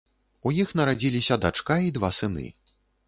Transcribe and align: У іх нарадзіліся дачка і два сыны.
У 0.49 0.53
іх 0.61 0.71
нарадзіліся 0.79 1.37
дачка 1.43 1.77
і 1.89 1.93
два 1.99 2.13
сыны. 2.21 2.47